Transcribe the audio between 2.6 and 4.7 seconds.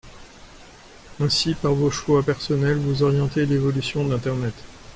vous orientez l'évolution d'internet